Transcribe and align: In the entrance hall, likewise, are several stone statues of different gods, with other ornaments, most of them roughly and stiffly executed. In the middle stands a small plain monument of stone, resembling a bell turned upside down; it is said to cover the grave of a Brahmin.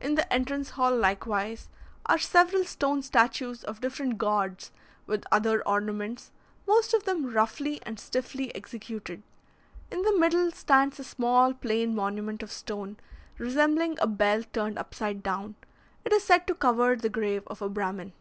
In 0.00 0.14
the 0.14 0.32
entrance 0.32 0.70
hall, 0.70 0.96
likewise, 0.96 1.68
are 2.06 2.16
several 2.16 2.62
stone 2.62 3.02
statues 3.02 3.64
of 3.64 3.80
different 3.80 4.18
gods, 4.18 4.70
with 5.04 5.24
other 5.32 5.66
ornaments, 5.66 6.30
most 6.64 6.94
of 6.94 7.02
them 7.02 7.26
roughly 7.32 7.82
and 7.82 7.98
stiffly 7.98 8.54
executed. 8.54 9.24
In 9.90 10.02
the 10.02 10.16
middle 10.16 10.52
stands 10.52 11.00
a 11.00 11.02
small 11.02 11.52
plain 11.54 11.92
monument 11.92 12.40
of 12.44 12.52
stone, 12.52 12.98
resembling 13.36 13.98
a 13.98 14.06
bell 14.06 14.44
turned 14.52 14.78
upside 14.78 15.24
down; 15.24 15.56
it 16.04 16.12
is 16.12 16.22
said 16.22 16.46
to 16.46 16.54
cover 16.54 16.94
the 16.94 17.08
grave 17.08 17.42
of 17.48 17.60
a 17.60 17.68
Brahmin. 17.68 18.12